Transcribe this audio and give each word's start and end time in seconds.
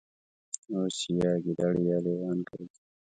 اوس 0.73 0.97
یا 1.19 1.31
ګیدړې 1.43 1.83
یا 1.89 1.97
لېوان 2.03 2.37
ګرځي 2.47 2.79